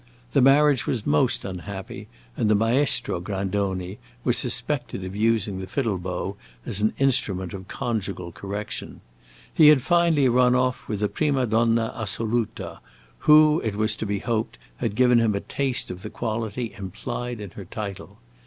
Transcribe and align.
The 0.31 0.41
marriage 0.41 0.87
was 0.87 1.05
most 1.05 1.45
unhappy, 1.45 2.07
and 2.35 2.49
the 2.49 2.55
Maestro 2.55 3.19
Grandoni 3.19 3.99
was 4.23 4.35
suspected 4.35 5.03
of 5.03 5.15
using 5.15 5.59
the 5.59 5.67
fiddle 5.67 5.99
bow 5.99 6.37
as 6.65 6.81
an 6.81 6.95
instrument 6.97 7.53
of 7.53 7.67
conjugal 7.67 8.31
correction. 8.31 9.01
He 9.53 9.67
had 9.67 9.83
finally 9.83 10.27
run 10.27 10.55
off 10.55 10.87
with 10.87 11.03
a 11.03 11.07
prima 11.07 11.45
donna 11.45 11.93
assoluta, 11.95 12.79
who, 13.29 13.61
it 13.63 13.75
was 13.75 13.95
to 13.97 14.07
be 14.07 14.17
hoped, 14.17 14.57
had 14.77 14.95
given 14.95 15.19
him 15.19 15.35
a 15.35 15.39
taste 15.39 15.91
of 15.91 16.01
the 16.01 16.09
quality 16.09 16.73
implied 16.79 17.39
in 17.39 17.51
her 17.51 17.65
title. 17.65 18.17